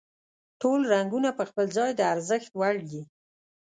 [0.61, 3.01] ټول رنګونه په خپل ځای د ارزښت وړ دي.